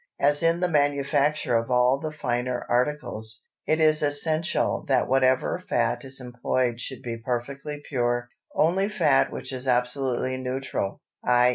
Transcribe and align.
As 0.19 0.41
in 0.41 0.61
the 0.61 0.67
manufacture 0.67 1.55
of 1.55 1.69
all 1.69 1.99
the 1.99 2.11
finer 2.11 2.65
articles, 2.67 3.45
it 3.67 3.79
is 3.79 4.01
essential 4.01 4.83
that 4.87 5.07
whatever 5.07 5.59
fat 5.59 6.03
is 6.03 6.19
employed 6.19 6.79
should 6.81 7.03
be 7.03 7.17
perfectly 7.17 7.83
pure; 7.87 8.29
only 8.55 8.89
fat 8.89 9.31
which 9.31 9.53
is 9.53 9.67
absolutely 9.67 10.37
neutral, 10.37 11.01
_i. 11.23 11.49